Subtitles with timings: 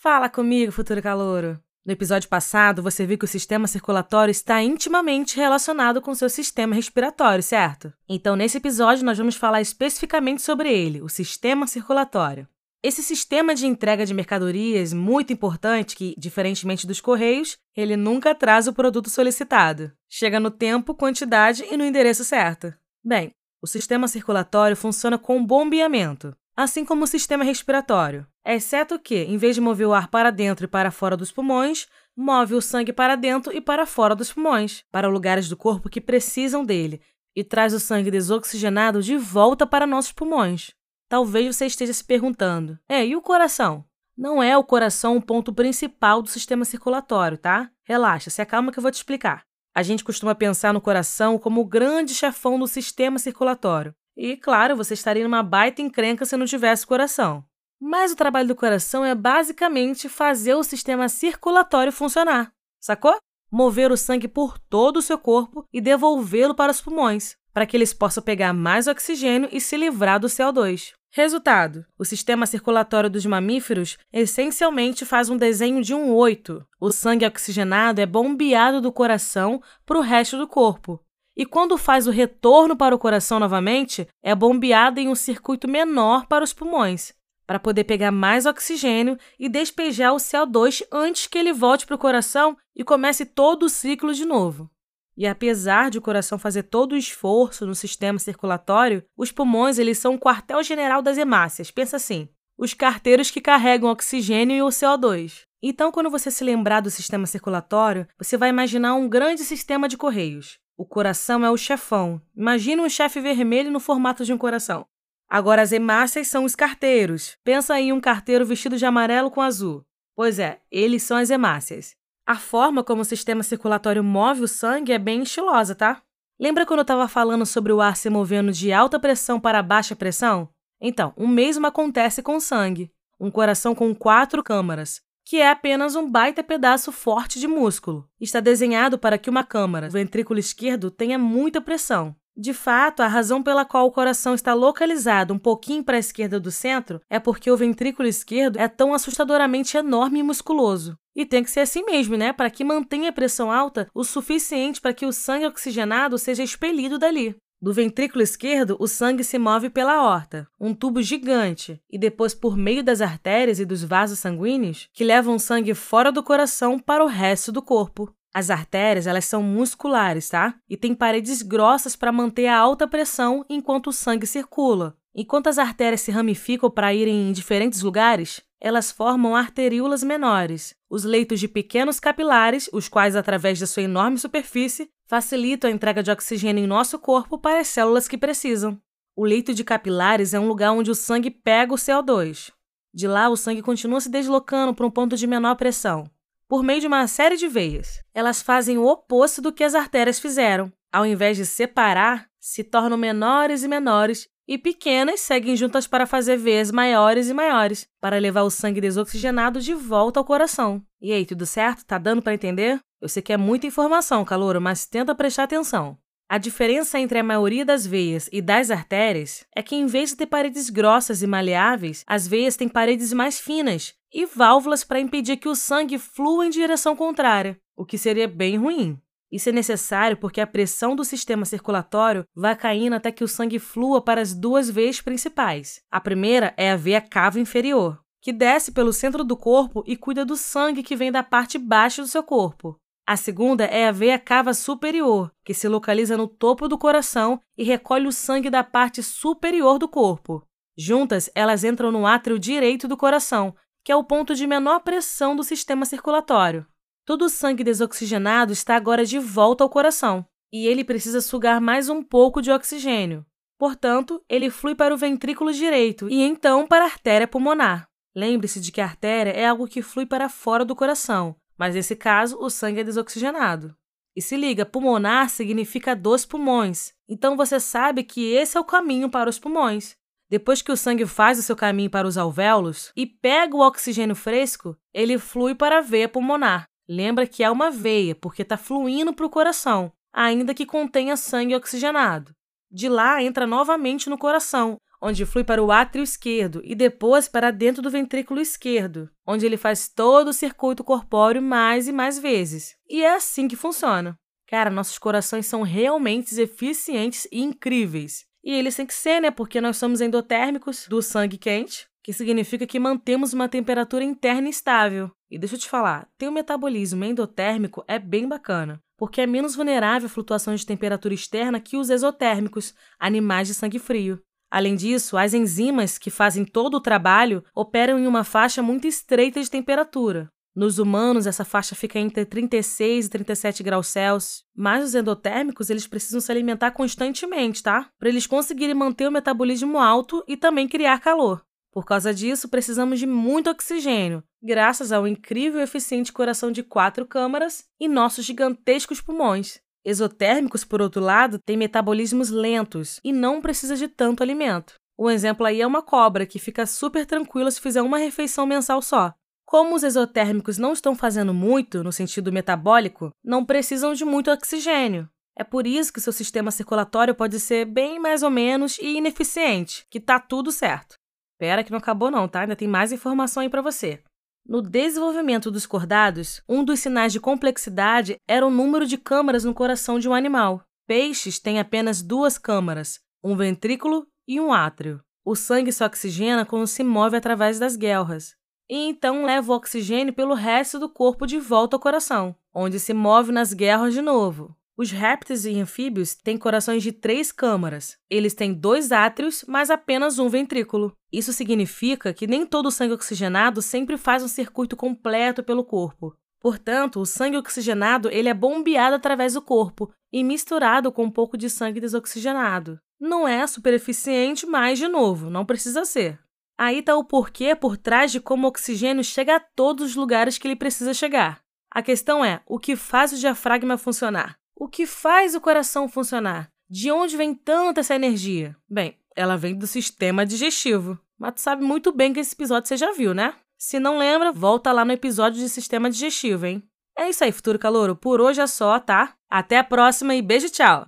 [0.00, 1.58] Fala comigo, futuro calouro.
[1.84, 6.72] No episódio passado, você viu que o sistema circulatório está intimamente relacionado com seu sistema
[6.72, 7.92] respiratório, certo?
[8.08, 12.46] Então, nesse episódio, nós vamos falar especificamente sobre ele, o sistema circulatório.
[12.80, 18.68] Esse sistema de entrega de mercadorias muito importante que, diferentemente dos correios, ele nunca traz
[18.68, 19.90] o produto solicitado.
[20.08, 22.72] Chega no tempo, quantidade e no endereço certo.
[23.04, 29.36] Bem, o sistema circulatório funciona com bombeamento, assim como o sistema respiratório, exceto que, em
[29.36, 32.92] vez de mover o ar para dentro e para fora dos pulmões, move o sangue
[32.92, 37.00] para dentro e para fora dos pulmões, para lugares do corpo que precisam dele,
[37.36, 40.72] e traz o sangue desoxigenado de volta para nossos pulmões.
[41.08, 43.84] Talvez você esteja se perguntando: é, e o coração?
[44.16, 47.70] Não é o coração o ponto principal do sistema circulatório, tá?
[47.84, 49.44] Relaxa, se acalma que eu vou te explicar.
[49.72, 54.76] A gente costuma pensar no coração como o grande chefão do sistema circulatório, e, claro,
[54.76, 57.44] você estaria numa baita encrenca se não tivesse coração.
[57.80, 63.16] Mas o trabalho do coração é basicamente fazer o sistema circulatório funcionar, sacou?
[63.50, 67.76] Mover o sangue por todo o seu corpo e devolvê-lo para os pulmões, para que
[67.76, 70.92] eles possam pegar mais oxigênio e se livrar do CO2.
[71.10, 76.66] Resultado: o sistema circulatório dos mamíferos essencialmente faz um desenho de um oito.
[76.80, 81.00] O sangue oxigenado é bombeado do coração para o resto do corpo,
[81.38, 86.26] e quando faz o retorno para o coração novamente, é bombeado em um circuito menor
[86.26, 87.14] para os pulmões,
[87.46, 91.98] para poder pegar mais oxigênio e despejar o CO2 antes que ele volte para o
[91.98, 94.68] coração e comece todo o ciclo de novo.
[95.16, 99.98] E apesar de o coração fazer todo o esforço no sistema circulatório, os pulmões eles
[99.98, 101.70] são o quartel-general das hemácias.
[101.70, 102.28] Pensa assim:
[102.58, 105.42] os carteiros que carregam oxigênio e o CO2.
[105.62, 109.96] Então, quando você se lembrar do sistema circulatório, você vai imaginar um grande sistema de
[109.96, 110.58] correios.
[110.78, 112.22] O coração é o chefão.
[112.36, 114.86] Imagina um chefe vermelho no formato de um coração.
[115.28, 117.36] Agora, as hemácias são os carteiros.
[117.42, 119.84] Pensa em um carteiro vestido de amarelo com azul.
[120.14, 121.96] Pois é, eles são as hemácias.
[122.24, 126.00] A forma como o sistema circulatório move o sangue é bem estilosa, tá?
[126.38, 129.96] Lembra quando eu estava falando sobre o ar se movendo de alta pressão para baixa
[129.96, 130.48] pressão?
[130.80, 132.92] Então, o mesmo acontece com o sangue.
[133.18, 138.08] Um coração com quatro câmaras, que é apenas um baita pedaço forte de músculo.
[138.18, 142.16] Está desenhado para que uma câmara, o ventrículo esquerdo, tenha muita pressão.
[142.34, 146.40] De fato, a razão pela qual o coração está localizado um pouquinho para a esquerda
[146.40, 150.96] do centro é porque o ventrículo esquerdo é tão assustadoramente enorme e musculoso.
[151.14, 152.32] E tem que ser assim mesmo, né?
[152.32, 156.98] Para que mantenha a pressão alta o suficiente para que o sangue oxigenado seja expelido
[156.98, 157.36] dali.
[157.60, 162.56] Do ventrículo esquerdo, o sangue se move pela aorta, um tubo gigante, e depois por
[162.56, 167.02] meio das artérias e dos vasos sanguíneos, que levam o sangue fora do coração para
[167.02, 168.14] o resto do corpo.
[168.32, 170.54] As artérias, elas são musculares, tá?
[170.68, 174.96] E têm paredes grossas para manter a alta pressão enquanto o sangue circula.
[175.12, 181.04] Enquanto as artérias se ramificam para irem em diferentes lugares, elas formam arteríolas menores, os
[181.04, 186.10] leitos de pequenos capilares, os quais, através da sua enorme superfície, facilitam a entrega de
[186.10, 188.80] oxigênio em nosso corpo para as células que precisam.
[189.16, 192.52] O leito de capilares é um lugar onde o sangue pega o CO2.
[192.92, 196.10] De lá, o sangue continua se deslocando para um ponto de menor pressão.
[196.48, 200.18] Por meio de uma série de veias, elas fazem o oposto do que as artérias
[200.18, 200.72] fizeram.
[200.90, 206.38] Ao invés de separar, se tornam menores e menores e pequenas seguem juntas para fazer
[206.38, 210.82] veias maiores e maiores, para levar o sangue desoxigenado de volta ao coração.
[211.02, 211.84] E aí, tudo certo?
[211.84, 212.80] Tá dando para entender?
[212.98, 215.98] Eu sei que é muita informação, calouro, mas tenta prestar atenção.
[216.30, 220.16] A diferença entre a maioria das veias e das artérias é que, em vez de
[220.16, 225.36] ter paredes grossas e maleáveis, as veias têm paredes mais finas e válvulas para impedir
[225.36, 228.98] que o sangue flua em direção contrária, o que seria bem ruim.
[229.30, 233.58] Isso é necessário porque a pressão do sistema circulatório vai caindo até que o sangue
[233.58, 235.80] flua para as duas veias principais.
[235.90, 240.24] A primeira é a veia cava inferior, que desce pelo centro do corpo e cuida
[240.24, 242.78] do sangue que vem da parte baixa do seu corpo.
[243.06, 247.64] A segunda é a veia cava superior, que se localiza no topo do coração e
[247.64, 250.42] recolhe o sangue da parte superior do corpo.
[250.76, 255.34] Juntas, elas entram no átrio direito do coração, que é o ponto de menor pressão
[255.34, 256.66] do sistema circulatório.
[257.08, 261.88] Todo o sangue desoxigenado está agora de volta ao coração e ele precisa sugar mais
[261.88, 263.24] um pouco de oxigênio.
[263.58, 267.88] Portanto, ele flui para o ventrículo direito e então para a artéria pulmonar.
[268.14, 271.96] Lembre-se de que a artéria é algo que flui para fora do coração, mas nesse
[271.96, 273.74] caso o sangue é desoxigenado.
[274.14, 276.92] E se liga, pulmonar significa dos pulmões.
[277.08, 279.96] Então você sabe que esse é o caminho para os pulmões.
[280.28, 284.14] Depois que o sangue faz o seu caminho para os alvéolos e pega o oxigênio
[284.14, 286.67] fresco, ele flui para a veia pulmonar.
[286.88, 291.54] Lembra que é uma veia, porque está fluindo para o coração, ainda que contenha sangue
[291.54, 292.34] oxigenado.
[292.70, 297.50] De lá entra novamente no coração, onde flui para o átrio esquerdo e depois para
[297.50, 302.74] dentro do ventrículo esquerdo, onde ele faz todo o circuito corpóreo mais e mais vezes.
[302.88, 304.18] E é assim que funciona.
[304.46, 308.24] Cara, nossos corações são realmente eficientes e incríveis.
[308.42, 309.30] E eles têm que ser, né?
[309.30, 315.10] Porque nós somos endotérmicos do sangue quente, que significa que mantemos uma temperatura interna estável.
[315.30, 319.54] E deixa eu te falar, ter um metabolismo endotérmico é bem bacana, porque é menos
[319.54, 324.22] vulnerável a flutuações de temperatura externa que os exotérmicos, animais de sangue frio.
[324.50, 329.42] Além disso, as enzimas que fazem todo o trabalho operam em uma faixa muito estreita
[329.42, 330.30] de temperatura.
[330.56, 335.86] Nos humanos, essa faixa fica entre 36 e 37 graus Celsius, mas os endotérmicos eles
[335.86, 337.90] precisam se alimentar constantemente, tá?
[337.98, 341.46] Para eles conseguirem manter o metabolismo alto e também criar calor.
[341.78, 347.06] Por causa disso, precisamos de muito oxigênio, graças ao incrível e eficiente coração de quatro
[347.06, 349.60] câmaras e nossos gigantescos pulmões.
[349.84, 354.74] Exotérmicos, por outro lado, têm metabolismos lentos e não precisa de tanto alimento.
[354.98, 358.82] Um exemplo aí é uma cobra, que fica super tranquila se fizer uma refeição mensal
[358.82, 359.14] só.
[359.46, 365.08] Como os exotérmicos não estão fazendo muito no sentido metabólico, não precisam de muito oxigênio.
[365.38, 369.86] É por isso que seu sistema circulatório pode ser bem mais ou menos e ineficiente,
[369.88, 370.97] que tá tudo certo.
[371.38, 372.40] Pera que não acabou não, tá?
[372.40, 374.02] Ainda tem mais informação aí para você.
[374.46, 379.54] No desenvolvimento dos cordados, um dos sinais de complexidade era o número de câmaras no
[379.54, 380.62] coração de um animal.
[380.86, 385.00] Peixes têm apenas duas câmaras, um ventrículo e um átrio.
[385.24, 388.38] O sangue se oxigena quando se move através das guelras
[388.68, 392.92] e então leva o oxigênio pelo resto do corpo de volta ao coração, onde se
[392.92, 394.54] move nas guerras de novo.
[394.78, 397.98] Os répteis e anfíbios têm corações de três câmaras.
[398.08, 400.92] Eles têm dois átrios, mas apenas um ventrículo.
[401.12, 406.16] Isso significa que nem todo o sangue oxigenado sempre faz um circuito completo pelo corpo.
[406.40, 411.36] Portanto, o sangue oxigenado ele é bombeado através do corpo e misturado com um pouco
[411.36, 412.78] de sangue desoxigenado.
[413.00, 416.20] Não é super eficiente, mas, de novo, não precisa ser.
[416.56, 420.38] Aí está o porquê por trás de como o oxigênio chega a todos os lugares
[420.38, 421.40] que ele precisa chegar.
[421.68, 424.37] A questão é: o que faz o diafragma funcionar?
[424.60, 426.50] O que faz o coração funcionar?
[426.68, 428.56] De onde vem tanta essa energia?
[428.68, 430.98] Bem, ela vem do sistema digestivo.
[431.16, 433.34] Mas tu sabe muito bem que esse episódio você já viu, né?
[433.56, 436.62] Se não lembra, volta lá no episódio de sistema digestivo, hein?
[436.98, 437.94] É isso aí, futuro calouro.
[437.94, 439.14] Por hoje é só, tá?
[439.30, 440.84] Até a próxima e beijo, tchau!